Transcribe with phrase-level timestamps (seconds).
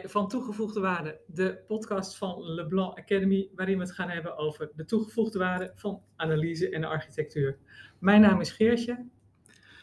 [0.00, 4.70] bij Van Toegevoegde Waarde, de podcast van Leblanc Academy, waarin we het gaan hebben over
[4.74, 7.58] de toegevoegde waarde van analyse en architectuur.
[7.98, 9.06] Mijn naam is Geertje.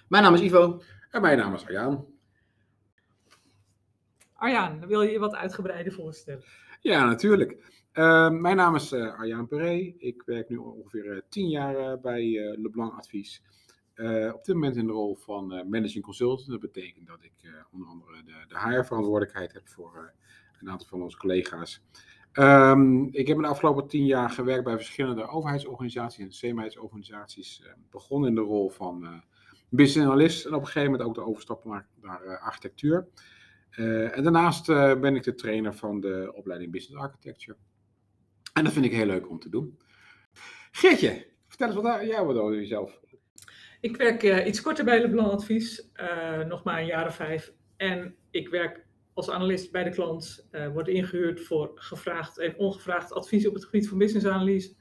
[0.07, 0.81] Mijn naam is Ivo.
[1.11, 2.05] En mijn naam is Arjaan.
[4.33, 6.43] Arjaan, wil je je wat uitgebreider voorstellen?
[6.81, 7.51] Ja, natuurlijk.
[7.93, 9.93] Uh, mijn naam is uh, Arjaan Peré.
[9.97, 13.43] Ik werk nu ongeveer uh, tien jaar bij Leblanc Advies.
[14.33, 16.49] Op dit moment in de rol van managing consultant.
[16.49, 17.33] Dat betekent dat ik
[17.71, 20.13] onder andere de, de HR-verantwoordelijkheid heb voor
[20.59, 21.81] een aantal van onze collega's.
[22.33, 27.63] Um, ik heb in de afgelopen tien jaar gewerkt bij verschillende overheidsorganisaties en semi-organisaties.
[27.89, 29.23] begonnen in de rol van
[29.69, 33.07] business analyst en op een gegeven moment ook de overstap naar, naar architectuur.
[33.69, 34.67] En daarnaast
[35.01, 37.57] ben ik de trainer van de opleiding Business Architecture.
[38.53, 39.77] En dat vind ik heel leuk om te doen.
[40.71, 42.99] Geertje, vertel eens wat jij wat over jezelf.
[43.79, 45.89] Ik werk uh, iets korter bij Leblanc Advies,
[46.47, 47.53] nog maar een jaar of vijf.
[47.77, 53.47] En ik werk als analist bij de klant, word ingehuurd voor gevraagd en ongevraagd advies
[53.47, 54.75] op het gebied van business analyse.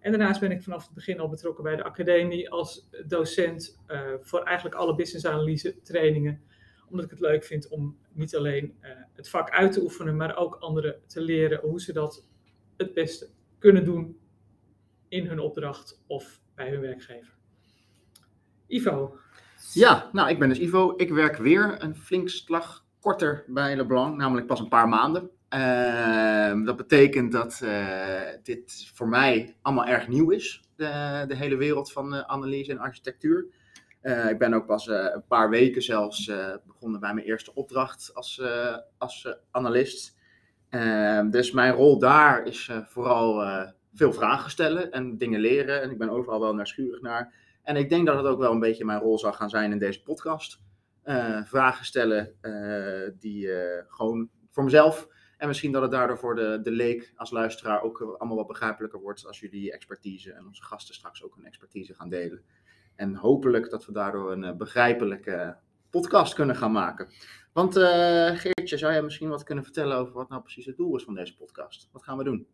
[0.00, 3.80] En daarnaast ben ik vanaf het begin al betrokken bij de academie als docent
[4.20, 6.42] voor eigenlijk alle business analyse trainingen
[6.88, 10.36] omdat ik het leuk vind om niet alleen uh, het vak uit te oefenen, maar
[10.36, 12.26] ook anderen te leren hoe ze dat
[12.76, 14.18] het beste kunnen doen
[15.08, 17.34] in hun opdracht of bij hun werkgever.
[18.66, 19.18] Ivo.
[19.72, 20.94] Ja, nou ik ben dus Ivo.
[20.96, 25.30] Ik werk weer een flink slag korter bij Leblanc, namelijk pas een paar maanden.
[25.54, 31.56] Uh, dat betekent dat uh, dit voor mij allemaal erg nieuw is, de, de hele
[31.56, 33.46] wereld van uh, analyse en architectuur.
[34.02, 36.30] Uh, ik ben ook pas een paar weken zelfs
[36.66, 38.42] begonnen bij mijn eerste opdracht als,
[38.98, 40.16] als analist.
[40.68, 43.44] Ehm, dus mijn rol daar is vooral
[43.94, 45.82] veel vragen stellen en dingen leren.
[45.82, 47.34] En ik ben overal wel nieuwsgierig naar.
[47.66, 49.78] En ik denk dat het ook wel een beetje mijn rol zal gaan zijn in
[49.78, 50.60] deze podcast.
[51.44, 52.34] vragen stellen
[53.18, 53.48] die
[53.88, 55.08] gewoon voor mezelf.
[55.36, 59.00] En misschien dat het daardoor voor de, de leek als luisteraar ook allemaal wat begrijpelijker
[59.00, 62.42] wordt als jullie expertise en onze gasten straks ook hun expertise gaan delen.
[62.94, 65.56] En hopelijk dat we daardoor een begrijpelijke
[65.90, 67.08] podcast kunnen gaan maken.
[67.52, 67.76] Want
[68.38, 71.14] Geertje, zou jij misschien wat kunnen vertellen over wat nou precies het doel is van
[71.14, 71.88] deze podcast?
[71.92, 72.46] Wat gaan we doen?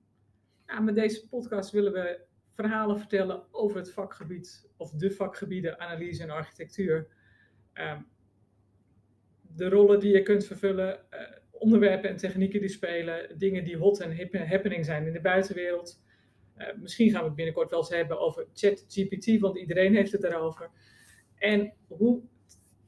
[0.67, 2.31] Ja, met deze podcast willen we
[2.63, 7.07] verhalen vertellen over het vakgebied of de vakgebieden analyse en architectuur.
[7.75, 7.99] Uh,
[9.57, 14.01] de rollen die je kunt vervullen, uh, onderwerpen en technieken die spelen, dingen die hot
[14.01, 16.03] en happening zijn in de buitenwereld.
[16.59, 20.21] Uh, misschien gaan we het binnenkort wel eens hebben over ChatGPT, want iedereen heeft het
[20.21, 20.71] daarover.
[21.35, 22.23] En hoe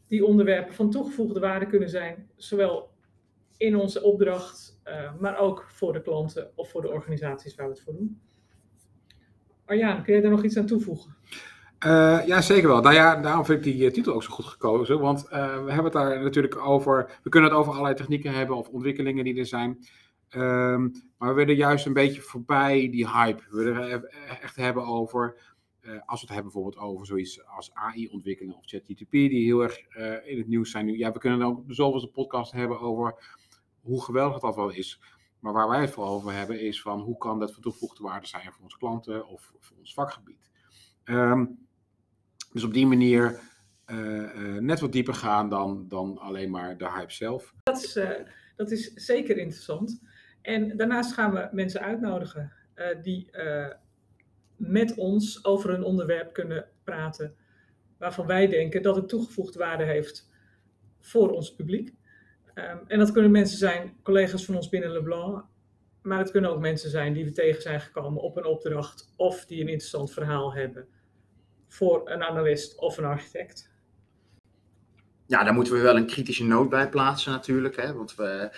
[0.07, 2.93] die onderwerpen van toegevoegde waarde kunnen zijn, zowel
[3.57, 7.73] in onze opdracht, uh, maar ook voor de klanten of voor de organisaties waar we
[7.73, 8.21] het voor doen.
[9.67, 11.15] Arjaan, kun je daar nog iets aan toevoegen?
[11.87, 12.81] Uh, ja, zeker wel.
[12.81, 15.01] Nou ja, daarom vind ik die titel ook zo goed gekozen.
[15.01, 17.19] Want we hebben het daar natuurlijk over.
[17.23, 19.79] We kunnen het over allerlei technieken hebben of ontwikkelingen die er zijn.
[20.31, 23.43] Um, maar we willen juist een beetje voorbij die hype.
[23.51, 25.37] We willen het echt hebben over,
[25.83, 29.79] als we het hebben bijvoorbeeld over zoiets als AI-ontwikkelingen of ChatGPT, die heel erg
[30.25, 30.99] in het nieuws zijn nu.
[30.99, 33.15] Ja, we kunnen dan ook de zoveelste podcast hebben over
[33.81, 35.01] hoe geweldig dat wel is.
[35.45, 38.27] Maar waar wij het vooral over hebben is van hoe kan dat van toegevoegde waarde
[38.27, 40.51] zijn voor onze klanten of voor ons vakgebied.
[41.05, 41.67] Um,
[42.53, 43.41] dus op die manier
[43.87, 47.55] uh, net wat dieper gaan dan, dan alleen maar de hype zelf.
[47.63, 47.99] Dat is,
[48.57, 50.03] dat is zeker interessant.
[50.43, 52.53] En daarnaast gaan we mensen uitnodigen
[53.03, 53.31] die
[54.57, 57.35] met ons over een onderwerp kunnen praten
[57.99, 60.31] waarvan wij denken dat het toegevoegde waarde heeft
[61.01, 61.95] voor ons publiek.
[62.55, 65.45] Um, en dat kunnen mensen zijn, collega's van ons binnen Leblanc,
[66.03, 69.45] maar het kunnen ook mensen zijn die we tegen zijn gekomen op een opdracht of
[69.45, 70.87] die een interessant verhaal hebben
[71.69, 73.73] voor een analist of een architect.
[75.27, 78.57] Ja, daar moeten we wel een kritische noot bij plaatsen natuurlijk, hè, want we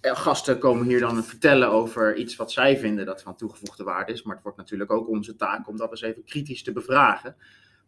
[0.00, 4.22] gasten komen hier dan vertellen over iets wat zij vinden dat van toegevoegde waarde is.
[4.22, 7.36] Maar het wordt natuurlijk ook onze taak om dat eens even kritisch te bevragen.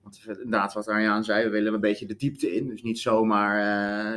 [0.02, 2.68] Want inderdaad, wat Arjaan zei, we willen een beetje de diepte in.
[2.68, 3.58] Dus niet zomaar,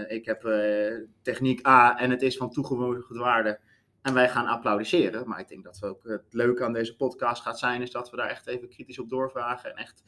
[0.08, 3.60] uh, ik heb uh, techniek A en het is van toegevoegde waarde.
[4.02, 5.28] En wij gaan applaudisseren.
[5.28, 8.10] Maar ik denk dat we ook het leuke aan deze podcast gaat zijn, is dat
[8.10, 9.70] we daar echt even kritisch op doorvragen.
[9.70, 10.04] En echt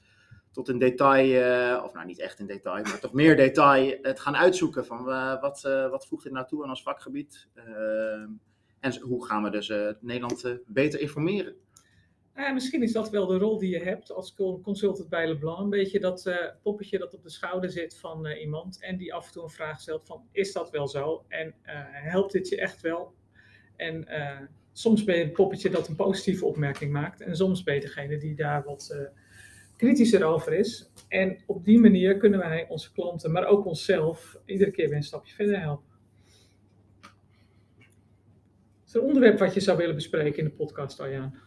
[0.52, 4.20] tot in detail, uh, of nou niet echt in detail, maar toch meer detail, het
[4.20, 5.04] gaan uitzoeken van
[5.42, 7.48] wat, wat voegt dit nou toe aan ons vakgebied
[8.80, 11.56] en hoe gaan we dus Nederland beter informeren.
[12.54, 16.00] Misschien is dat wel de rol die je hebt als consultant bij Leblanc, een beetje
[16.00, 16.32] dat
[16.64, 19.80] poppetje dat op de schouder zit van iemand en die af en toe een vraag
[19.80, 21.54] stelt van is dat wel zo en
[21.92, 23.14] helpt dit je echt wel?
[23.76, 24.08] En
[24.72, 28.18] soms ben je een poppetje dat een positieve opmerking maakt en soms ben je degene
[28.18, 29.10] die daar wat
[29.78, 30.92] kritischer over is.
[31.08, 35.04] En op die manier kunnen wij onze klanten, maar ook onszelf, iedere keer weer een
[35.04, 35.94] stapje verder helpen.
[38.92, 41.40] er een onderwerp wat je zou willen bespreken in de podcast, Arjaan?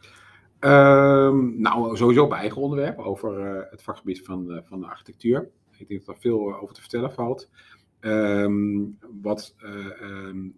[0.58, 5.50] Ehm, nou, sowieso op eigen onderwerp over eh, het vakgebied van, uh, van de architectuur.
[5.76, 7.50] Ik denk dat er veel over te vertellen valt.
[8.00, 8.84] Ehm,
[9.22, 10.54] wat um,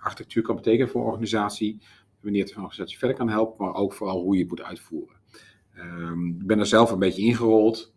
[0.00, 1.78] architectuur kan betekenen voor een organisatie,
[2.20, 5.16] wanneer het een organisatie verder kan helpen, maar ook vooral hoe je het moet uitvoeren.
[6.38, 7.94] ik ben er zelf een beetje ingerold,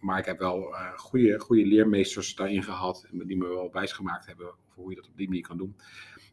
[0.00, 4.58] maar ik heb wel goede, goede leermeesters daarin gehad, die me wel wijsgemaakt hebben over
[4.74, 5.76] hoe je dat op die manier kan doen.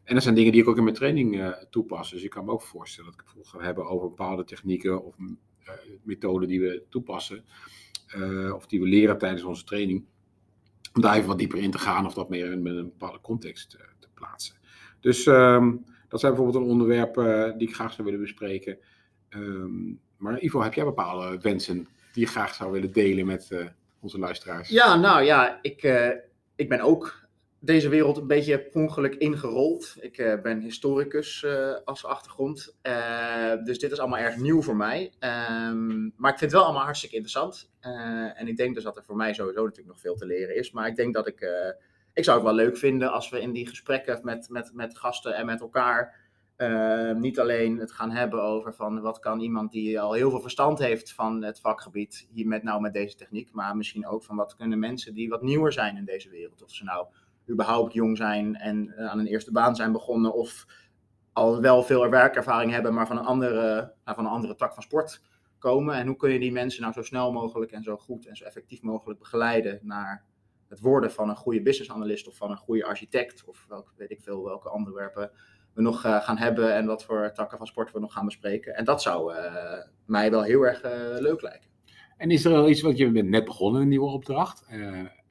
[0.04, 2.10] En dat zijn dingen die ik ook in mijn training uh, toepas.
[2.10, 5.16] Dus ik kan me ook voorstellen dat ik het ga hebben over bepaalde technieken of
[5.18, 5.70] uh,
[6.02, 7.44] methoden die we toepassen.
[8.16, 10.04] Uh, of die we leren tijdens onze training.
[10.94, 13.70] Om daar even wat dieper in te gaan of dat meer in, een bepaalde context
[13.98, 14.56] te plaatsen.
[15.00, 17.14] Dus um, dat zijn bijvoorbeeld een onderwerp
[17.58, 18.78] die ik graag zou willen bespreken.
[19.30, 23.70] Um, maar Ivo, heb jij bepaalde wensen die je graag zou willen delen met
[24.00, 24.68] onze luisteraars?
[24.68, 25.82] Ja, nou ja, ik,
[26.56, 27.21] ik ben ook
[27.64, 29.96] deze wereld een beetje per ongeluk ingerold.
[30.00, 32.78] Ik uh, ben historicus uh, als achtergrond.
[32.82, 35.12] Uh, dus dit is allemaal erg nieuw voor mij.
[35.20, 37.70] Um, maar ik vind het wel allemaal hartstikke interessant.
[38.34, 40.70] en ik denk dus dat er voor mij sowieso natuurlijk nog veel te leren is.
[40.70, 41.40] Maar ik denk dat ik.
[42.12, 45.34] ik zou het wel leuk vinden als we in die gesprekken met, met, met gasten
[45.34, 46.20] en met elkaar.
[47.16, 50.78] niet alleen het gaan hebben over van wat kan iemand die al heel veel verstand
[50.78, 54.56] heeft van het vakgebied hier met nou met deze techniek, maar misschien ook van wat
[54.56, 57.06] kunnen mensen die wat nieuwer zijn in deze wereld, of ze nou
[57.50, 60.66] überhaupt jong zijn en uh, aan een eerste baan zijn begonnen of
[61.32, 64.82] al wel veel werkervaring hebben, maar van een, andere, uh, van een andere tak van
[64.82, 65.22] sport
[65.58, 65.94] komen.
[65.94, 68.44] En hoe kun je die mensen nou zo snel mogelijk en zo goed en zo
[68.44, 70.24] effectief mogelijk begeleiden naar
[70.68, 74.10] het worden van een goede business analyst of van een goede architect of welke, weet
[74.10, 75.30] ik veel, welke onderwerpen
[75.74, 78.74] we nog uh, gaan hebben en wat voor takken van sport we nog gaan bespreken.
[78.74, 79.34] En dat zou
[80.06, 80.82] mij wel heel erg
[81.20, 81.70] leuk lijken.
[82.16, 84.64] En is er wel iets wat je bent net begonnen, een nieuwe opdracht?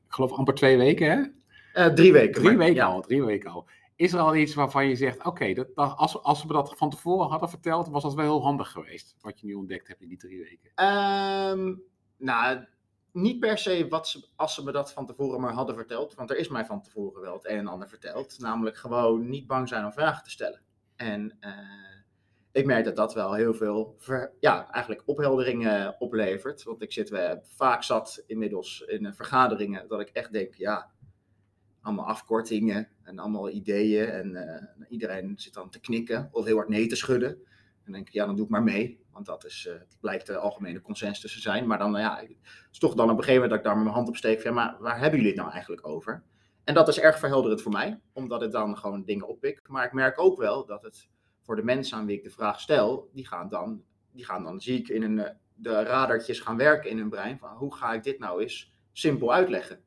[0.08, 1.41] ik geloof amper twee weken, hè?
[1.74, 2.42] Uh, drie weken.
[2.42, 2.86] Drie weken ja.
[2.86, 3.68] al, drie weken al.
[3.96, 6.90] Is er al iets waarvan je zegt, oké, okay, dat, als, als we dat van
[6.90, 10.08] tevoren hadden verteld, was dat wel heel handig geweest, wat je nu ontdekt hebt in
[10.08, 10.86] die drie weken?
[10.86, 11.82] Um,
[12.18, 12.66] nou,
[13.12, 16.30] niet per se wat ze, als ze me dat van tevoren maar hadden verteld, want
[16.30, 18.40] er is mij van tevoren wel het een en ander verteld.
[18.40, 20.62] Namelijk gewoon niet bang zijn om vragen te stellen.
[20.96, 21.52] En uh,
[22.52, 26.64] ik merk dat dat wel heel veel ver, ja, eigenlijk ophelderingen oplevert.
[26.64, 30.92] Want ik zit we, vaak zat inmiddels in vergaderingen dat ik echt denk, ja,
[31.82, 34.08] allemaal afkortingen en allemaal ideeën.
[34.08, 37.30] En uh, iedereen zit dan te knikken of heel hard nee te schudden.
[37.30, 39.00] En dan denk ik, ja, dan doe ik maar mee.
[39.12, 41.68] Want dat is, uh, blijkt de algemene consensus te zijn.
[41.68, 42.38] Maar dan, ja, het
[42.72, 44.42] is toch dan op een gegeven moment dat ik daar mijn hand op steek.
[44.42, 46.24] Van, ja, maar waar hebben jullie het nou eigenlijk over?
[46.64, 49.62] En dat is erg verhelderend voor mij, omdat het dan gewoon dingen oppik.
[49.68, 51.10] Maar ik merk ook wel dat het
[51.42, 54.62] voor de mensen aan wie ik de vraag stel, die gaan dan, die gaan dan
[54.62, 57.40] zie ik in een, eh, de radartjes gaan werken in hun brein.
[57.40, 59.80] Van hoe ga ik dit nou eens simpel uitleggen?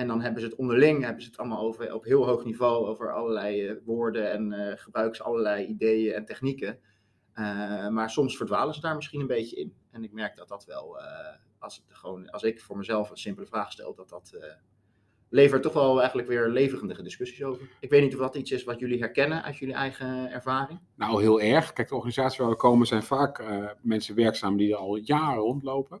[0.00, 2.86] En dan hebben ze het onderling, hebben ze het allemaal over, op heel hoog niveau
[2.86, 6.78] over allerlei uh, woorden en uh, gebruiken ze allerlei ideeën en technieken.
[7.34, 9.74] Uh, maar soms verdwalen ze daar misschien een beetje in.
[9.90, 10.98] En ik merk dat dat wel,
[11.58, 14.38] als, gewoon, als ik voor mezelf een simpele vraag stel, dat dat
[15.28, 17.68] levert toch wel eigenlijk weer levendige discussies over.
[17.80, 20.80] Ik weet niet of dat iets is wat jullie herkennen uit jullie eigen ervaring.
[20.94, 21.72] Nou, heel erg.
[21.72, 23.44] Kijk, de organisaties waar we komen zijn vaak
[23.82, 26.00] mensen werkzaam die er al jaren rondlopen.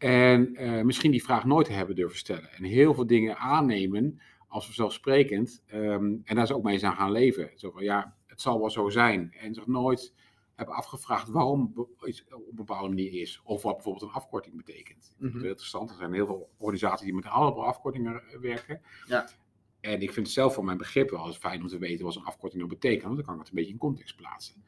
[0.00, 2.52] En uh, misschien die vraag nooit hebben durven stellen.
[2.52, 5.62] En heel veel dingen aannemen als vanzelfsprekend.
[5.74, 7.50] Um, en daar ze ook mee zijn gaan leven.
[7.54, 9.32] Zo van ja, het zal wel zo zijn.
[9.32, 10.14] En zich nooit
[10.54, 13.40] hebben afgevraagd waarom iets op een bepaalde manier is.
[13.44, 15.14] Of wat bijvoorbeeld een afkorting betekent.
[15.18, 15.32] Mm -hmm.
[15.32, 15.90] Dat is interessant.
[15.90, 18.80] Er zijn heel veel organisaties die met allemaal afkortingen werken.
[19.06, 19.28] Ja.
[19.80, 22.16] En ik vind het zelf voor mijn begrip wel eens fijn om te weten wat
[22.16, 23.04] een afkorting nou betekent.
[23.04, 24.64] Want dan kan ik het een beetje in context plaatsen.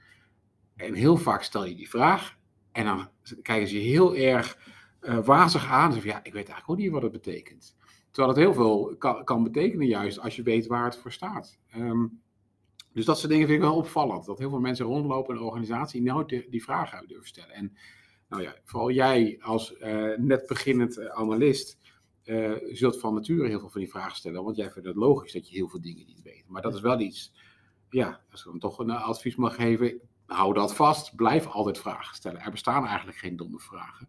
[0.76, 2.38] En heel vaak stel je die vraag.
[2.72, 3.08] En dan
[3.42, 4.58] kijken ze heel erg
[5.02, 5.92] uh, wazig aan.
[5.92, 7.76] Zeg, ja, ik weet eigenlijk ook niet wat het betekent.
[8.10, 11.58] Terwijl het heel veel kan, kan betekenen juist als je weet waar het voor staat.
[11.76, 12.20] Um,
[12.92, 14.24] dus dat soort dingen vind ik wel opvallend.
[14.24, 17.54] Dat heel veel mensen rondlopen in een organisatie nooit die, die vragen hebben durven stellen.
[17.54, 17.76] En
[18.28, 21.80] nou ja, vooral jij als uh, net beginnend uh, analist
[22.70, 24.44] zult van nature heel veel van die vragen stellen.
[24.44, 26.44] Want jij vindt het logisch dat je heel veel dingen niet weet.
[26.48, 27.32] Maar dat is wel iets,
[27.90, 31.16] ja, als ik dan toch een advies mag geven, hou dat vast.
[31.16, 32.40] Blijf altijd vragen stellen.
[32.40, 34.08] Er bestaan eigenlijk geen domme vragen.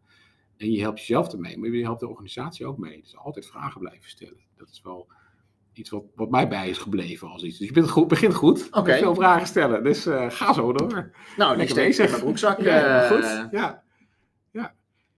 [0.63, 3.01] En je helpt jezelf ermee, maar je helpt de organisatie ook mee.
[3.01, 4.39] Dus altijd vragen blijven stellen.
[4.57, 5.07] Dat is wel
[5.73, 7.57] iets wat, wat mij bij is gebleven als iets.
[7.57, 8.67] Dus je bent goed, begint goed.
[8.67, 8.77] Oké.
[8.77, 8.99] Okay.
[8.99, 9.83] Veel vragen stellen.
[9.83, 11.11] Dus uh, ga zo door.
[11.37, 12.09] Nou, niks bezig.
[12.09, 12.61] Mijn broekzak.
[12.61, 13.11] ja, uh...
[13.11, 13.51] goed.
[13.51, 13.83] Ja.
[14.51, 14.75] ja.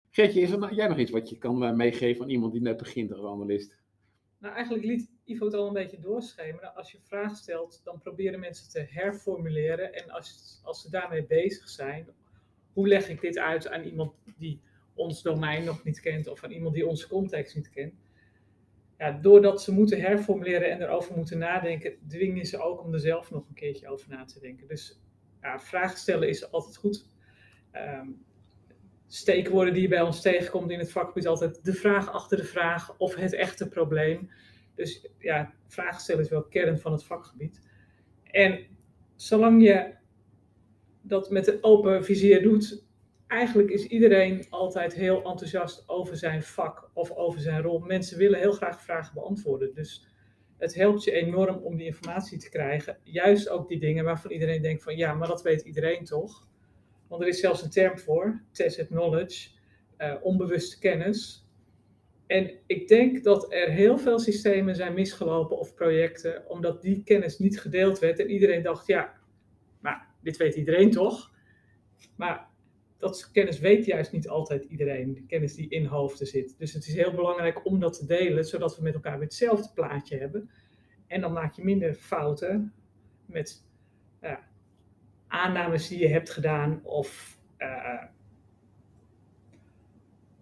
[0.09, 2.61] Geertje, is er nou, jij nog iets wat je kan uh, meegeven aan iemand die
[2.61, 3.75] net begint als analist?
[4.37, 6.75] Nou, eigenlijk liet Ivo het al een beetje doorschemeren.
[6.75, 9.93] Als je vragen stelt, dan proberen mensen te herformuleren.
[9.93, 12.07] En als, als ze daarmee bezig zijn,
[12.73, 14.61] hoe leg ik dit uit aan iemand die
[14.95, 17.93] ons domein nog niet kent of aan iemand die onze context niet kent.
[18.97, 23.31] ja, doordat ze moeten herformuleren en erover moeten nadenken, dwingen ze ook om er zelf
[23.31, 24.67] nog een keertje over na te denken.
[24.67, 24.99] Dus
[25.41, 27.09] ja, vragen stellen is altijd goed.
[27.73, 28.25] Um,
[29.07, 32.97] steekwoorden die je bij ons tegenkomt in het vakgebied altijd de vraag achter de vraag
[32.97, 34.29] of het echte probleem.
[34.75, 37.61] Dus ja, vragen stellen is wel kern van het vakgebied.
[38.23, 38.65] En
[39.15, 39.93] zolang je
[41.01, 42.84] dat met een open vizier doet,
[43.35, 47.79] eigenlijk is iedereen altijd heel enthousiast over zijn vak of over zijn rol.
[47.79, 49.73] Mensen willen heel graag vragen beantwoorden.
[49.73, 50.07] Dus
[50.57, 52.97] het helpt je enorm om die informatie te krijgen.
[53.03, 56.47] Juist ook die dingen waarvan iedereen denkt van ja, maar dat weet iedereen toch.
[57.07, 59.49] Want er is zelfs een term voor, tacit knowledge,
[59.97, 61.49] uh, onbewuste kennis.
[62.27, 67.39] En ik denk dat er heel veel systemen zijn misgelopen of projecten, omdat die kennis
[67.39, 69.13] niet gedeeld werd en iedereen dacht, ja,
[69.81, 71.31] maar dit weet iedereen toch?
[72.15, 72.53] Maar
[72.97, 76.55] dat kennis weet juist niet altijd iedereen, de kennis die in hoofden zit.
[76.57, 80.17] Dus het is heel belangrijk om dat te delen, zodat we met elkaar hetzelfde plaatje
[80.17, 80.49] hebben.
[81.07, 82.73] En dan maak je minder fouten
[83.25, 83.63] met
[85.27, 88.03] aannames die je hebt gedaan of uh,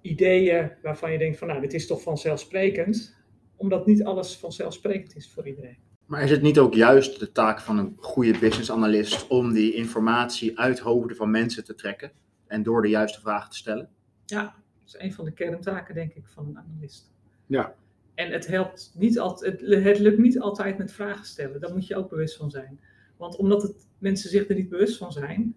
[0.02, 3.16] ideeën waarvan je denkt van nou, dit is toch vanzelfsprekend,
[3.56, 5.78] omdat niet alles vanzelfsprekend is voor iedereen.
[6.06, 9.74] Maar is het niet ook juist de taak van een goede business analyst om die
[9.74, 12.12] informatie uit hoofden van mensen te trekken
[12.54, 13.90] en door de juiste vragen te stellen?
[14.26, 17.12] Ja, dat is een van de kerntaken denk ik van een analist.
[17.46, 17.76] Ja.
[18.16, 21.88] En het helpt niet altijd, het, het lukt niet altijd met vragen stellen, daar moet
[21.88, 22.80] je ook bewust van zijn.
[23.18, 25.56] Want omdat het, mensen zich er niet bewust van zijn,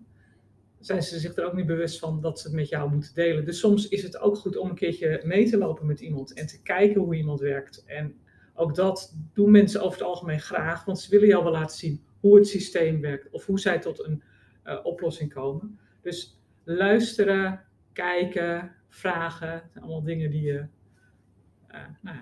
[0.78, 3.44] zijn ze zich er ook niet bewust van dat ze het met jou moeten delen.
[3.44, 6.46] Dus soms is het ook goed om een keertje mee te lopen met iemand en
[6.46, 7.84] te kijken hoe iemand werkt.
[7.86, 8.14] En
[8.54, 12.04] ook dat doen mensen over het algemeen graag, want ze willen jou wel laten zien
[12.20, 14.22] hoe het systeem werkt of hoe zij tot een
[14.64, 15.78] uh, oplossing komen.
[16.00, 16.36] Dus
[16.74, 17.60] luisteren,
[17.92, 20.66] kijken, vragen, allemaal dingen die je
[21.70, 22.16] uh, nou,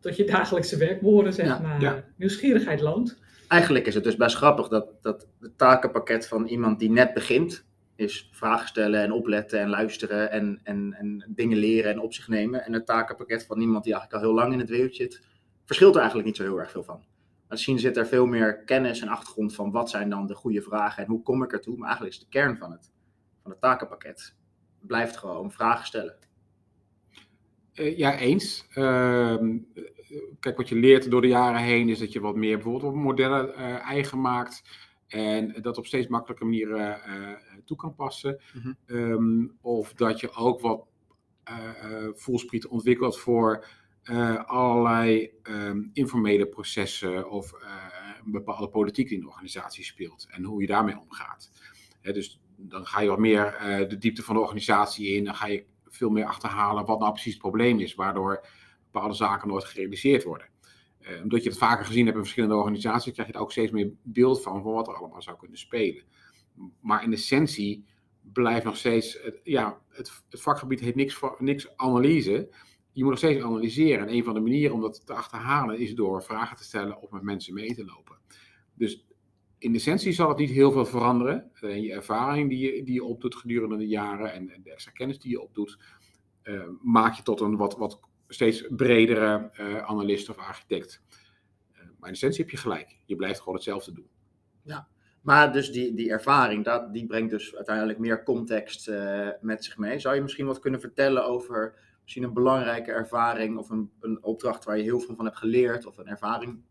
[0.00, 1.80] tot je dagelijkse werk behoren, zeg maar.
[1.80, 2.04] Ja.
[2.16, 3.18] Nieuwsgierigheid loont
[3.50, 7.64] eigenlijk is het dus best grappig dat, dat het takenpakket van iemand die net begint,
[7.96, 12.28] is vragen stellen en opletten en luisteren en, en, en dingen leren en op zich
[12.28, 12.64] nemen.
[12.64, 15.22] En het takenpakket van iemand die eigenlijk al heel lang in het wereldje zit,
[15.64, 17.04] verschilt er eigenlijk niet zo heel erg veel van.
[17.48, 21.02] Misschien zit er veel meer kennis en achtergrond van wat zijn dan de goede vragen
[21.02, 21.76] en hoe kom ik ertoe.
[21.76, 22.90] Maar eigenlijk is de kern van het,
[23.50, 24.34] van het takenpakket
[24.80, 26.16] blijft gewoon vragen stellen.
[27.74, 28.66] Uh, ja, eens.
[28.74, 29.36] Uh,
[30.40, 32.94] kijk, wat je leert door de jaren heen is dat je wat meer bijvoorbeeld op
[32.94, 34.62] modellen uh, eigen maakt.
[35.06, 37.32] En dat op steeds makkelijke manieren uh,
[37.64, 38.40] toe kan passen.
[38.54, 40.86] Mm um, of dat je ook wat
[41.50, 43.66] uh, voelspriet ontwikkelt voor
[44.46, 47.52] allerlei um, informele processen of
[48.24, 50.26] een bepaalde politiek die in de organisatie speelt.
[50.30, 51.50] En hoe je daarmee omgaat.
[52.00, 53.56] Hè, dus dan ga je wat meer
[53.88, 55.24] de diepte van de organisatie in.
[55.24, 57.94] Dan ga je veel meer achterhalen wat nou precies het probleem is.
[57.94, 58.46] Waardoor
[58.90, 60.48] bepaalde zaken nooit gerealiseerd worden.
[61.00, 63.72] Uh, omdat je het vaker gezien hebt in verschillende organisaties, krijg je er ook steeds
[63.72, 66.02] meer beeld van, van wat er allemaal zou kunnen spelen.
[66.80, 67.84] Maar in essentie
[68.32, 72.48] blijft nog steeds, het, ja, het, het vakgebied heeft niks, niks analyse.
[72.92, 74.08] Je moet nog steeds analyseren.
[74.08, 77.10] En een van de manieren om dat te achterhalen is door vragen te stellen of
[77.10, 78.18] met mensen mee te lopen.
[78.74, 79.06] Dus
[79.60, 81.50] in essentie zal het niet heel veel veranderen.
[81.60, 85.18] Alleen je ervaring die je, die je opdoet gedurende de jaren en, de extra kennis
[85.18, 85.78] die je opdoet,
[86.42, 91.02] uh, maak je tot een wat, wat steeds bredere uh, analist of architect.
[91.72, 92.96] Maar in essentie heb je gelijk.
[93.06, 94.08] Je blijft gewoon hetzelfde doen.
[94.62, 94.88] Ja,
[95.20, 98.90] maar dus die, die ervaring, dat, die brengt dus uiteindelijk meer context
[99.40, 99.98] met zich mee.
[99.98, 104.64] Zou je misschien wat kunnen vertellen over misschien een belangrijke ervaring of een, een opdracht
[104.64, 106.62] waar je heel veel van hebt geleerd of een ervaring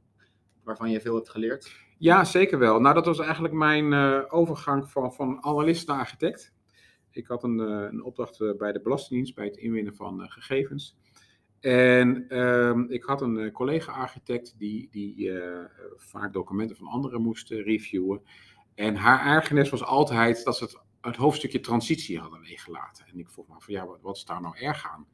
[0.64, 1.88] waarvan je veel hebt geleerd?
[2.00, 2.80] Ja, zeker wel.
[2.80, 3.94] Nou, dat was eigenlijk mijn
[4.32, 6.54] overgang van, van analist naar architect.
[7.12, 10.98] Ik had een, een opdracht bij de Belastingdienst bij het inwinnen van gegevens.
[11.60, 15.32] En um, ik had een collega-architect die, die
[15.98, 18.22] vaak documenten van anderen moest reviewen.
[18.76, 23.06] En haar ergernis was altijd dat ze het, hoofdstukje transitie hadden leeggelaten.
[23.06, 25.08] En ik vroeg me van ja, wat, wat is daar nou erg aan?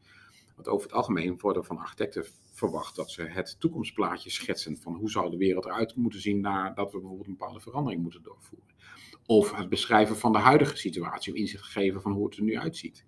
[0.55, 5.09] Want over het algemeen worden van architecten verwacht dat ze het toekomstplaatje schetsen van hoe
[5.09, 8.73] zou de wereld eruit moeten zien nadat we bijvoorbeeld een bepaalde verandering moeten doorvoeren.
[9.25, 12.43] Of het beschrijven van de huidige situatie, om inzicht te geven van hoe het er
[12.43, 13.05] nu uitziet.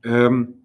[0.00, 0.62] Um,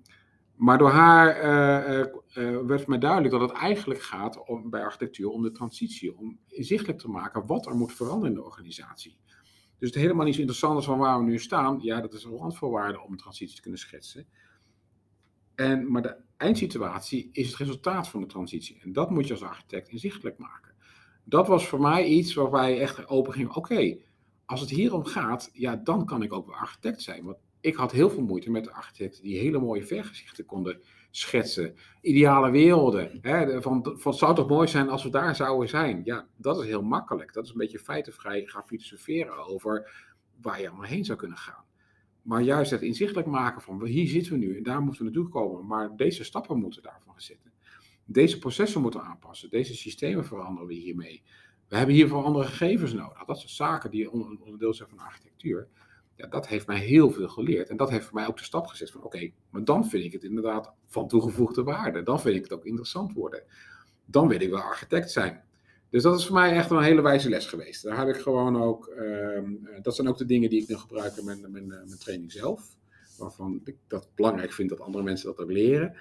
[0.60, 5.30] maar door haar uh, uh, werd mij duidelijk dat het eigenlijk gaat om, bij architectuur
[5.30, 9.18] om de transitie, om inzichtelijk te maken wat er moet veranderen in de organisatie.
[9.78, 12.38] Dus het helemaal niet zo interessant van waar we nu staan, ja, dat is een
[12.38, 14.28] randvoorwaarde om een transitie te kunnen schetsen.
[15.60, 18.80] En, maar de eindsituatie is het resultaat van de transitie.
[18.82, 20.74] En dat moet je als architect inzichtelijk maken.
[21.24, 23.98] Dat was voor mij iets waarbij echt open ging, oké,
[24.46, 27.24] als het hier om gaat, ja, dan kan ik ook wel architect zijn.
[27.24, 31.76] Want ik had heel veel moeite met de architecten die hele mooie vergezichten konden schetsen.
[32.02, 33.20] Ideale werelden.
[33.22, 36.02] Hè, van, van, zou toch mooi zijn als we daar zouden zijn?
[36.04, 37.34] Ja, dat is heel makkelijk.
[37.34, 39.92] Dat is een beetje feitenvrij gaan filosoferen over
[40.42, 41.68] waar je allemaal heen zou kunnen gaan.
[42.22, 45.30] Maar juist het inzichtelijk maken van hier zitten we nu en daar moeten we naartoe
[45.32, 45.66] komen.
[45.66, 47.52] Maar deze stappen moeten daarvan zitten.
[48.06, 49.50] Deze processen moeten aanpassen.
[49.50, 51.24] Deze systemen veranderen we hiermee.
[51.68, 53.26] We hebben hiervoor andere gegevens nodig.
[53.26, 55.68] Dat soort zaken die onderdeel zijn van architectuur.
[56.16, 57.70] Ja, dat heeft mij heel veel geleerd.
[57.70, 60.12] En dat heeft voor mij ook de stap gezet van oké, maar dan vind ik
[60.12, 62.04] het inderdaad van toegevoegde waarde.
[62.04, 63.44] Dan vind ik het ook interessant worden.
[64.06, 65.44] Dan wil ik wel architect zijn.
[65.90, 67.84] Dus dat is voor mij echt een hele wijze les geweest.
[67.84, 71.16] Daar heb ik gewoon ook, ehm, dat zijn ook de dingen die ik nu gebruik
[71.16, 72.78] in mijn, mijn, mijn training zelf.
[73.18, 75.96] Waarvan ik dat belangrijk vind dat andere mensen dat ook leren.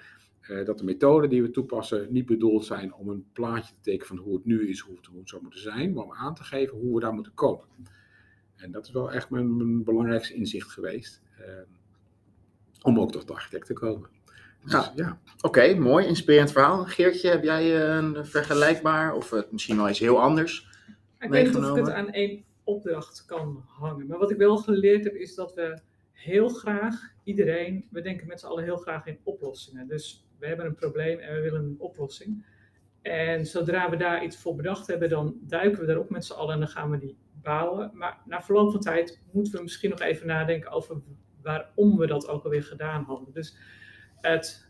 [0.49, 4.07] Uh, dat de methoden die we toepassen niet bedoeld zijn om een plaatje te tekenen
[4.07, 6.35] van hoe het nu is, hoe het, hoe het zou moeten zijn, maar om aan
[6.35, 7.65] te geven hoe we daar moeten komen.
[8.55, 11.21] En dat is wel echt mijn, mijn belangrijkste inzicht geweest.
[11.39, 11.45] Uh,
[12.81, 14.09] om ook tot de architect te komen.
[14.63, 14.91] Dus, ja.
[14.95, 15.19] ja.
[15.41, 16.85] Oké, mooi, inspirerend verhaal.
[16.85, 20.67] Geertje, heb jij eh, een vergelijkbaar of uh, misschien wel iets heel anders?
[21.19, 24.07] Ik weet niet of ik het aan één opdracht kan hangen.
[24.07, 25.79] Maar wat ik wel geleerd heb, is dat we
[26.11, 29.87] heel graag, iedereen, we denken met z'n allen heel graag in oplossingen.
[29.87, 32.45] Dus we hebben een probleem en we willen een oplossing.
[33.01, 36.53] En zodra we daar iets voor bedacht hebben, dan duiken we daarop met z'n allen
[36.53, 37.91] en dan gaan we die bouwen.
[37.93, 41.01] Maar na verloop van tijd moeten we misschien nog even nadenken over
[41.41, 43.33] waarom we dat ook alweer gedaan hadden.
[43.33, 43.57] Dus
[44.21, 44.67] het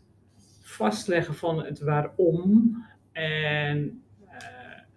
[0.62, 4.30] vastleggen van het waarom en uh,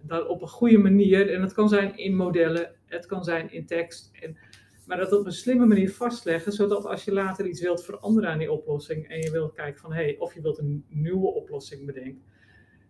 [0.01, 3.65] dat op een goede manier, en dat kan zijn in modellen, het kan zijn in
[3.65, 4.38] tekst, en,
[4.86, 8.38] maar dat op een slimme manier vastleggen, zodat als je later iets wilt veranderen aan
[8.38, 12.24] die oplossing en je wilt kijken van hey, of je wilt een nieuwe oplossing bedenken,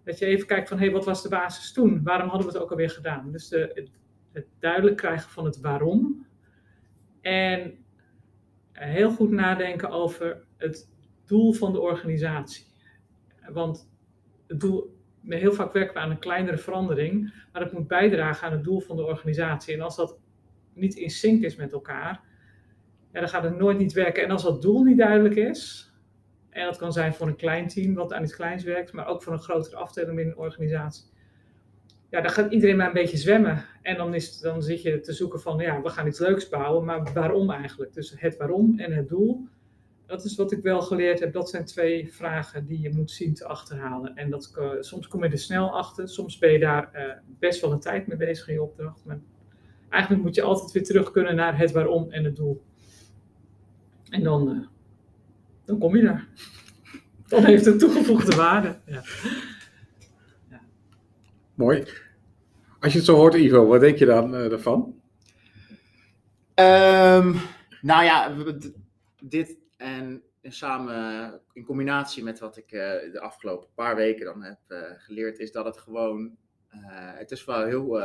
[0.03, 2.03] dat je even kijkt van hey, wat was de basis toen?
[2.03, 3.31] Waarom hadden we het ook alweer gedaan?
[3.31, 3.91] Dus de, het,
[4.31, 6.25] het duidelijk krijgen van het waarom
[7.21, 7.77] en
[8.71, 10.91] heel goed nadenken over het
[11.25, 12.65] doel van de organisatie.
[13.49, 13.89] Want
[14.47, 18.53] het doel, heel vaak werken we aan een kleinere verandering, maar dat moet bijdragen aan
[18.53, 19.73] het doel van de organisatie.
[19.73, 20.17] En als dat
[20.73, 22.21] niet in sync is met elkaar,
[23.11, 24.23] ja, dan gaat het nooit niet werken.
[24.23, 25.91] En als dat doel niet duidelijk is,
[26.49, 29.23] en dat kan zijn voor een klein team wat aan iets kleins werkt, maar ook
[29.23, 31.11] voor een grotere afdeling in een organisatie,
[32.09, 33.65] ja, dan gaat iedereen maar een beetje zwemmen.
[33.81, 36.85] En dan, is, dan zit je te zoeken van, ja, we gaan iets leuks bouwen,
[36.85, 37.93] maar waarom eigenlijk?
[37.93, 39.47] Dus het waarom en het doel
[40.13, 41.33] dat is wat ik wel geleerd heb.
[41.33, 44.15] Dat zijn twee vragen die je moet zien te achterhalen.
[44.15, 47.01] En dat, uh, soms kom je er snel achter, soms ben je daar uh,
[47.39, 49.05] best wel een tijd mee bezig in je opdracht.
[49.05, 49.19] Maar
[49.89, 52.63] eigenlijk moet je altijd weer terug kunnen naar het waarom en het doel.
[54.09, 54.67] En dan, uh,
[55.65, 56.27] dan kom je daar.
[57.27, 58.79] Dan heeft het toegevoegde waarde.
[58.85, 59.03] Ja.
[60.49, 60.61] Ja.
[61.53, 61.83] Mooi.
[62.79, 64.79] Als je het zo hoort, Ivo, wat denk je dan ervan?
[66.55, 67.35] Um,
[67.81, 68.35] nou ja,
[69.21, 74.59] dit, en samen in combinatie met wat ik uh, de afgelopen paar weken dan heb
[74.67, 76.37] uh, geleerd, is dat het gewoon,
[76.71, 76.81] uh,
[77.17, 77.99] het is wel heel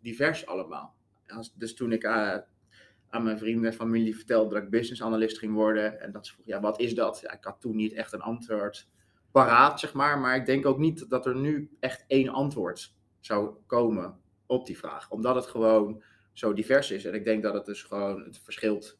[0.00, 0.94] divers allemaal.
[1.26, 5.54] Als, dus toen ik aan mijn vrienden en familie vertelde dat ik business analyst ging
[5.54, 7.20] worden en dat ze vroegen, ja wat is dat?
[7.20, 8.88] Ja, ik had toen niet echt een antwoord
[9.30, 13.56] paraat, zeg maar, maar ik denk ook niet dat er nu echt één antwoord zou
[13.66, 17.04] komen op die vraag, omdat het gewoon zo divers is.
[17.04, 18.98] En ik denk dat het dus gewoon, het verschilt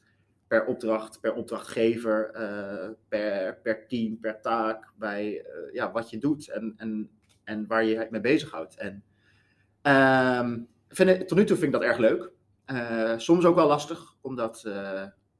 [0.48, 6.18] per opdracht, per opdrachtgever, uh, per, per team, per taak, bij uh, ja, wat je
[6.18, 7.10] doet en, en,
[7.44, 8.76] en waar je mee bezighoudt.
[8.76, 9.04] En
[9.82, 10.56] uh,
[10.88, 12.30] vind ik, tot nu toe vind ik dat erg leuk.
[12.66, 14.62] Uh, soms ook wel lastig, omdat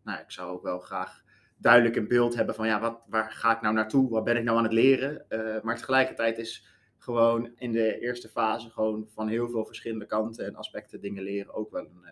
[0.03, 1.23] nou, ik zou ook wel graag
[1.57, 4.45] duidelijk een beeld hebben van ja, wat, waar ga ik nou naartoe, wat ben ik
[4.45, 5.25] nou aan het leren.
[5.63, 6.67] maar tegelijkertijd is
[6.99, 11.55] gewoon in de eerste fase gewoon van heel veel verschillende kanten en aspecten dingen leren
[11.55, 12.05] ook wel een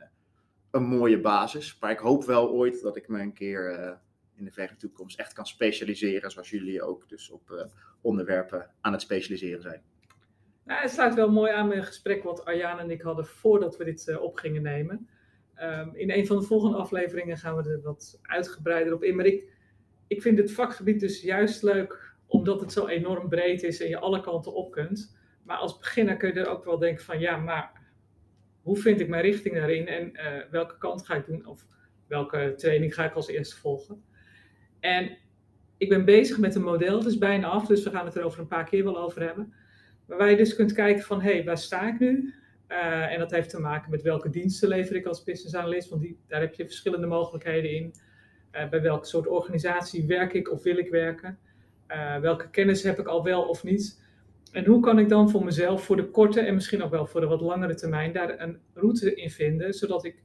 [0.77, 1.77] een mooie basis.
[1.81, 3.93] Maar ik hoop wel ooit dat ik me een keer uh,
[4.35, 7.63] in de verre toekomst echt kan specialiseren, zoals jullie ook dus op uh,
[8.01, 9.83] onderwerpen aan het specialiseren zijn.
[10.65, 13.77] Nou, het sluit wel mooi aan met een gesprek wat Arjaan en ik hadden voordat
[13.77, 15.09] we dit uh, op gingen nemen.
[15.63, 19.17] Um, in een van de volgende afleveringen gaan we er wat uitgebreider op in.
[19.17, 19.45] Maar ik,
[20.07, 23.99] ik vind het vakgebied dus juist leuk omdat het zo enorm breed is en je
[23.99, 25.17] alle kanten op kunt.
[25.43, 27.86] Maar als beginner kun je er ook wel denken van ja, maar
[28.67, 31.67] hoe vind ik mijn richting daarin en uh, welke kant ga ik doen of
[32.07, 34.03] welke training ga ik als eerste volgen.
[34.81, 35.19] En
[35.77, 38.25] ik ben bezig met een model, het is bijna af, dus we gaan het er
[38.25, 39.53] over een paar keer wel over hebben.
[40.07, 42.35] Waar je dus kunt kijken van, hé, hey, waar sta ik nu?
[42.69, 46.03] Uh, en dat heeft te maken met welke diensten lever ik als business analyst, want
[46.03, 47.95] die, daar heb je verschillende mogelijkheden in.
[48.53, 51.39] Uh, bij welke soort organisatie werk ik of wil ik werken?
[52.21, 54.06] welke kennis heb ik al wel of niet?
[54.53, 57.21] En hoe kan ik dan voor mezelf, voor de korte en misschien ook wel voor
[57.21, 60.23] de wat langere termijn, daar een route in vinden, zodat ik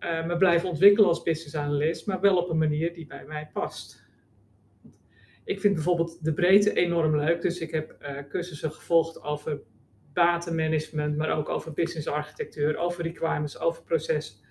[0.00, 3.50] uh, me blijven ontwikkelen als business analyst, maar wel op een manier die bij mij
[3.52, 4.08] past.
[5.44, 9.60] Ik vind bijvoorbeeld de breedte enorm leuk, dus ik heb uh, cursussen gevolgd over
[10.12, 14.42] batenmanagement, maar ook over business architectuur, over requirements, over proces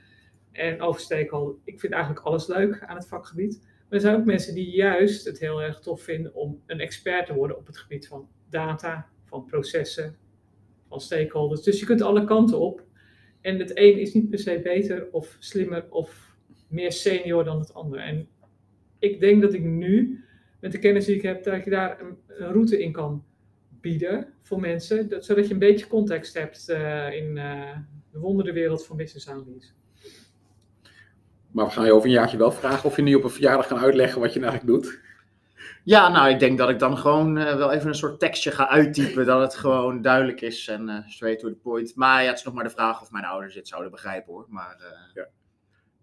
[0.52, 1.56] en over stakeholder.
[1.64, 3.69] Ik vind eigenlijk alles leuk aan het vakgebied.
[3.90, 7.26] Maar er zijn ook mensen die juist het heel erg tof vinden om een expert
[7.26, 10.16] te worden op het gebied van data, van processen,
[10.88, 11.64] van stakeholders.
[11.64, 12.84] Dus je kunt alle kanten op.
[13.42, 16.36] En het een is niet per se beter of slimmer of
[16.68, 18.00] meer senior dan het ander.
[18.00, 18.28] En
[19.00, 20.24] ik denk dat ik nu,
[20.60, 23.24] met de kennis die ik heb, dat je daar een, route in kan
[23.82, 27.78] bieden voor mensen, dat, zodat je een beetje context hebt uh, in uh,
[28.12, 29.72] de wonderenwereld van business analyse.
[31.52, 33.68] Maar we gaan je over een jaartje wel vragen of je nu op een verjaardag
[33.68, 35.00] kan uitleggen wat je nou eigenlijk doet.
[35.84, 38.68] Ja, nou, ik denk dat ik dan gewoon uh, wel even een soort tekstje ga
[38.68, 41.96] uittypen, dat het gewoon duidelijk is en uh, straight to the point.
[41.96, 44.46] Maar ja, het is nog maar de vraag of mijn ouders dit zouden begrijpen hoor.
[44.50, 45.14] Maar, uh...
[45.14, 45.28] ja.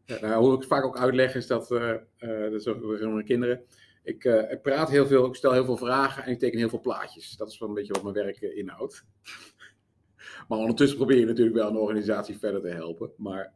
[0.05, 0.27] ja.
[0.27, 3.61] nou, hoe ik het vaak ook uitleg is dat, dat is ook mijn kinderen,
[4.03, 6.81] ik, ik, praat heel veel, ik stel heel veel vragen en ik teken heel veel
[6.81, 7.37] plaatjes.
[7.37, 9.05] Dat is wel een beetje wat mijn werk inhoudt.
[10.49, 13.11] maar ondertussen probeer je natuurlijk wel een organisatie verder te helpen.
[13.17, 13.53] Maar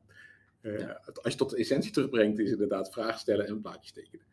[0.62, 1.00] ja.
[1.22, 4.28] als je tot de essentie terugbrengt, is inderdaad vragen stellen en plaatjes tekenen.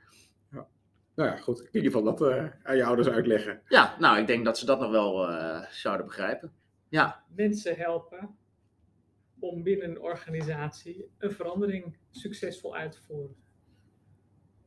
[1.18, 1.60] Nou ja, goed.
[1.60, 3.62] In ieder geval dat uh, aan je ouders uitleggen.
[3.68, 6.52] Ja, nou, ik denk dat ze dat nog wel uh, zouden begrijpen.
[6.90, 7.24] Ja.
[7.36, 8.36] Mensen helpen
[9.40, 13.36] om binnen een organisatie een verandering succesvol uit te voeren.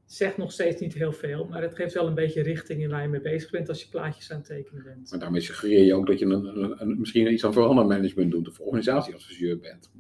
[0.05, 3.03] Zegt nog steeds niet heel veel, maar het geeft wel een beetje richting in waar
[3.03, 5.11] je mee bezig bent als je plaatjes aan het tekenen bent.
[5.11, 8.49] Maar daarmee suggereer je ook dat je een, een, een, misschien iets aan verandermanagement doet
[8.49, 9.91] of organisatieadviseur bent.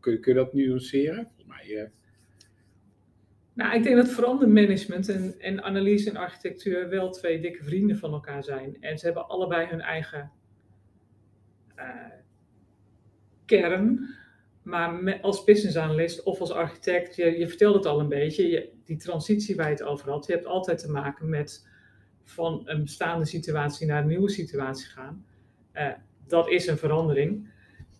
[0.00, 1.24] Kun, kun je dat nuanceren?
[1.26, 1.66] Volgens mij.
[1.68, 1.88] Uh,
[3.52, 8.12] nou, ik denk dat verandermanagement en, en analyse en architectuur wel twee dikke vrienden van
[8.12, 8.76] elkaar zijn.
[8.80, 10.30] En ze hebben allebei hun eigen
[11.76, 11.84] uh,
[13.44, 14.08] kern.
[14.62, 18.72] Maar als business analyst of als architect, je, je vertelde het al een beetje, je,
[18.84, 21.68] die transitie waar je het over had, je hebt altijd te maken met
[22.24, 25.24] van een bestaande situatie naar een nieuwe situatie gaan.
[25.74, 25.92] Uh,
[26.26, 27.50] dat is een verandering.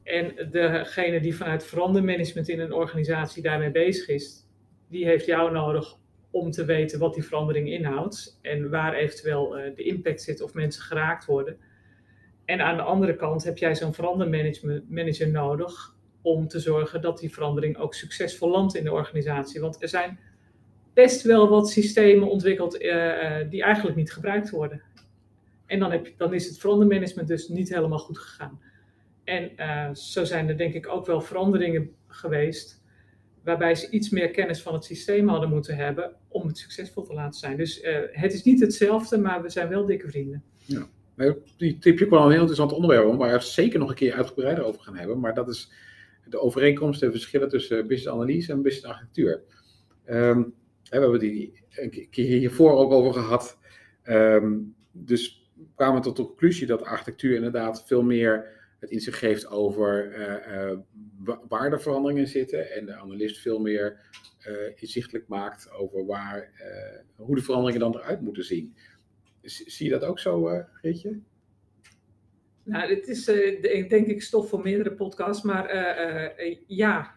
[0.08, 4.46] En degene die vanuit verandermanagement in een organisatie daarmee bezig is,
[4.88, 5.96] die heeft jou nodig
[6.30, 10.54] om te weten wat die verandering inhoudt en waar eventueel uh, de impact zit of
[10.54, 11.56] mensen geraakt worden.
[12.44, 17.32] En aan de andere kant heb jij zo'n verandermanager nodig om te zorgen dat die
[17.32, 19.60] verandering ook succesvol landt in de organisatie.
[19.60, 20.18] Want er zijn
[20.94, 24.82] best wel wat systemen ontwikkeld uh, die eigenlijk niet gebruikt worden.
[25.66, 28.60] En dan, heb je, dan is het verandermanagement dus niet helemaal goed gegaan.
[29.28, 32.82] En uh, zo zijn er denk ik ook wel veranderingen geweest
[33.44, 37.14] waarbij ze iets meer kennis van het systeem hadden moeten hebben om het succesvol te
[37.14, 37.56] laten zijn.
[37.56, 40.42] Dus uh, het is niet hetzelfde, maar we zijn wel dikke vrienden.
[40.56, 40.88] Ja.
[41.56, 44.64] Die tipje kwam een heel interessant onderwerp, waar we het zeker nog een keer uitgebreider
[44.64, 45.20] over gaan hebben.
[45.20, 45.72] Maar dat is
[46.24, 49.42] de overeenkomsten en verschillen tussen business analyse en business architectuur.
[50.06, 53.58] Um, we hebben die een keer hiervoor ook over gehad.
[54.04, 60.18] Um, dus kwamen tot de conclusie dat architectuur inderdaad veel meer het inzicht geeft over
[60.18, 60.78] uh, uh,
[61.48, 64.00] waar de veranderingen zitten en de analist veel meer
[64.46, 66.50] uh, inzichtelijk maakt over waar,
[67.16, 68.76] hoe de veranderingen dan eruit moeten zien.
[69.42, 71.20] Zie je dat ook zo, Geertje?
[72.62, 73.24] Nou, dit is
[73.88, 75.76] denk ik stof voor meerdere podcasts, maar
[76.66, 77.14] ja,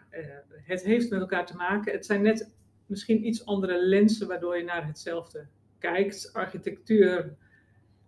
[0.64, 1.94] het heeft met elkaar te maken.
[1.94, 2.54] Het zijn net
[2.86, 5.48] misschien iets andere lenzen waardoor je naar hetzelfde
[5.80, 6.34] kijkt.
[6.34, 7.36] Architectuur,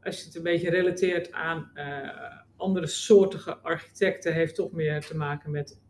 [0.01, 1.71] als je het een beetje relateert aan
[2.57, 5.81] andere soortige architecten heeft toch meer te maken met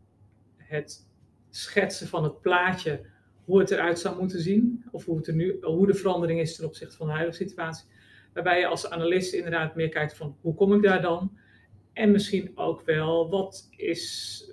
[0.56, 1.06] het
[1.50, 3.06] schetsen van het plaatje,
[3.44, 6.56] hoe het eruit zou moeten zien, of hoe, het er nu, hoe de verandering is
[6.56, 7.86] ten opzichte van de huidige situatie.
[8.32, 11.38] Waarbij je als analist inderdaad meer kijkt van hoe kom ik daar dan?
[11.92, 14.44] En misschien ook wel wat is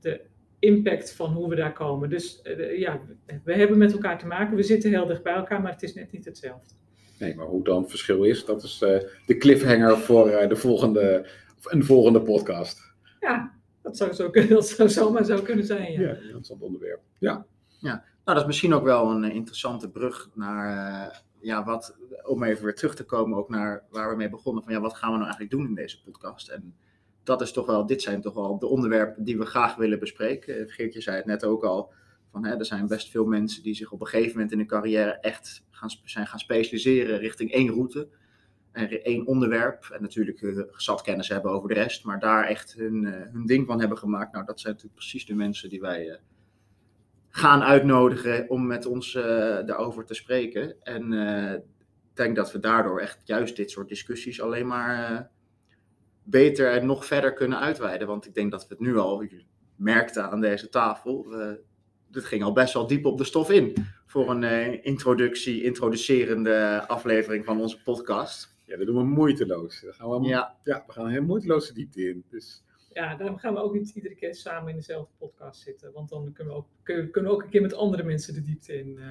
[0.00, 0.20] de
[0.58, 2.10] impact van hoe we daar komen.
[2.10, 3.00] Dus uh, ja,
[3.44, 4.56] we hebben met elkaar te maken.
[4.56, 6.74] We zitten heel dicht bij elkaar, maar het is net niet hetzelfde.
[7.18, 10.56] Nee, maar hoe dan het verschil is, dat is uh, de cliffhanger voor uh, de
[10.56, 11.28] volgende,
[11.64, 12.94] een volgende podcast.
[13.20, 15.92] Ja, dat zou, zo, dat zou zomaar zo kunnen zijn.
[15.92, 17.00] Ja, ja interessant onderwerp.
[17.18, 17.46] Ja.
[17.78, 22.42] ja, nou dat is misschien ook wel een interessante brug naar, uh, ja, wat, om
[22.42, 24.62] even weer terug te komen ook naar waar we mee begonnen.
[24.62, 26.48] Van ja, wat gaan we nou eigenlijk doen in deze podcast?
[26.48, 26.74] En
[27.22, 30.68] dat is toch wel, dit zijn toch wel de onderwerpen die we graag willen bespreken.
[30.68, 31.92] Geertje zei het net ook al
[32.30, 34.66] van, hè, er zijn best veel mensen die zich op een gegeven moment in hun
[34.66, 38.08] carrière echt gaan, zijn gaan specialiseren richting één route
[38.72, 39.88] en één onderwerp.
[39.92, 43.66] En natuurlijk uh, kennis hebben over de rest, maar daar echt hun, uh, hun ding
[43.66, 44.32] van hebben gemaakt.
[44.32, 46.14] Nou, dat zijn natuurlijk precies de mensen die wij uh,
[47.28, 50.82] gaan uitnodigen om met ons daarover te spreken.
[50.82, 51.12] En
[52.10, 55.30] ik denk dat we daardoor echt juist dit soort discussies alleen maar
[56.22, 58.06] beter en nog verder kunnen uitweiden.
[58.06, 59.24] Want ik denk dat we het nu al
[59.76, 61.26] merkten aan deze tafel
[62.10, 63.74] dit ging al best wel diep op de stof in
[64.06, 68.56] voor een eh, introductie, introducerende aflevering van onze podcast.
[68.64, 69.80] Ja, dat doen we moeiteloos.
[69.80, 72.24] Daar gaan we, Ja, ja, we gaan heel moeiteloos de diepte in.
[72.30, 75.92] Dus Ja, daarom gaan we ook niet iedere keer samen in dezelfde podcast zitten.
[75.92, 78.42] Want dan kunnen we ook, kun- kunnen we ook een keer met andere mensen de
[78.42, 78.98] diepte in.
[78.98, 79.04] eh.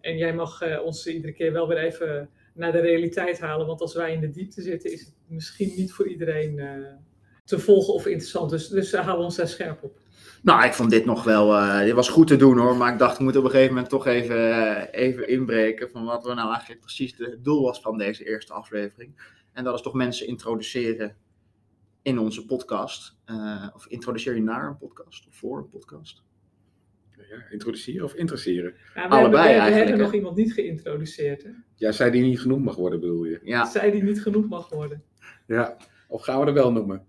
[0.00, 3.66] en jij mag eh, ons iedere keer wel weer even naar de realiteit halen.
[3.66, 6.92] Want als wij in de diepte zitten, is het misschien niet voor iedereen eh,
[7.44, 8.50] te volgen of interessant.
[8.50, 9.98] Dus, dus uh, hou ons daar scherp op.
[10.44, 12.98] Nou, ik vond dit nog wel, eh, dit was goed te doen hoor, maar ik
[12.98, 16.34] dacht, we moeten op een gegeven moment toch even, eh, even inbreken van wat we
[16.34, 19.32] nou eigenlijk precies de- het doel was van deze eerste aflevering.
[19.52, 21.16] En dat is toch mensen introduceren
[22.02, 23.16] in onze podcast.
[23.24, 26.22] Eh, of introduceer je naar een podcast of voor een podcast.
[27.30, 28.74] ja, introduceren of interesseren?
[28.94, 30.02] Ja, we Allebei hebben, we, we eigenlijk, hebben hè?
[30.02, 31.42] nog iemand niet geïntroduceerd.
[31.42, 31.50] Hè?
[31.74, 33.40] Ja, zij die niet genoemd mag worden, bedoel je?
[33.42, 35.02] Ja, Zij die niet genoeg mag worden.
[35.46, 35.76] Ja.
[36.08, 37.06] Of gaan we er wel noemen?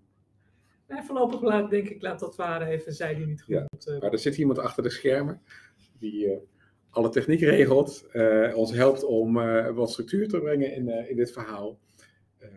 [0.87, 3.99] Nee, voorlopig laat, denk ik, laat dat waren even zij die niet Ja, genoemd eh,
[3.99, 5.41] Maar er zit iemand achter de schermen
[5.99, 6.37] die eh,
[6.89, 9.33] alle techniek regelt, eh, ons helpt om
[9.73, 11.79] wat structuur te brengen in, in dit verhaal.
[12.37, 12.53] Ehm,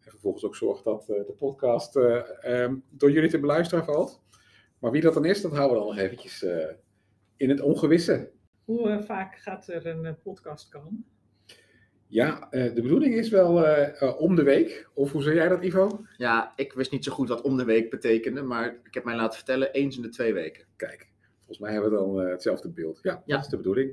[0.00, 4.22] en vervolgens ook zorgt dat de podcast eh, ehm, door jullie te beluisteren valt.
[4.78, 6.42] Maar wie dat dan is, dat houden we dan nog eventjes
[7.36, 8.30] in het ongewisse.
[8.64, 11.06] Hoe vaak gaat er een podcast komen?
[12.12, 14.88] Ja, eh, de bedoeling is wel eh, eh, om de week.
[14.94, 16.00] Of hoe zei jij dat, Ivo?
[16.16, 19.16] ja, ik wist niet zo goed wat om de week betekende, maar ik heb mij
[19.16, 20.64] laten vertellen eens in de twee weken.
[20.76, 22.98] Kijk, volgens mij hebben we dan hetzelfde beeld.
[23.02, 23.34] Ja, Ja.
[23.34, 23.92] dat is de bedoeling.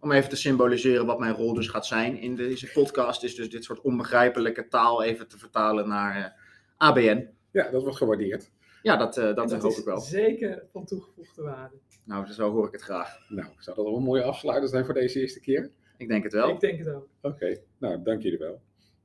[0.00, 3.50] Om even te symboliseren wat mijn rol dus gaat zijn in deze podcast, is dus
[3.50, 7.28] dit soort onbegrijpelijke taal even te vertalen naar eh, ABN.
[7.50, 8.50] Ja, dat wordt gewaardeerd.
[8.82, 10.00] Ja, dat, eh, En dat, hoop is ik wel.
[10.00, 11.76] zeker van toegevoegde waarde.
[12.04, 13.16] Nou, zo hoor ik het graag.
[13.28, 15.70] Nou, zou dat wel een mooie afsluiter zijn voor deze eerste keer?
[16.02, 16.48] Ik denk het wel.
[16.48, 17.08] Ik denk het ook.
[17.20, 18.62] Oké, nou, dank jullie wel.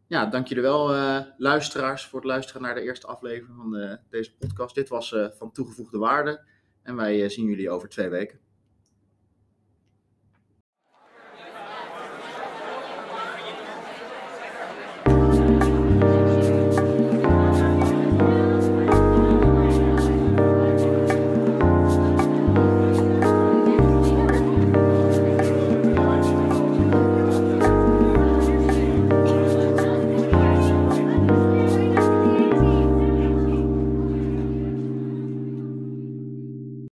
[0.08, 3.94] Ja, dank jullie wel, eh, luisteraars, voor het luisteren naar de eerste aflevering van eh,
[4.10, 4.76] deze podcast.
[4.76, 6.46] Dit was eh, van toegevoegde waarde.
[6.84, 8.40] En wij zien jullie over twee weken.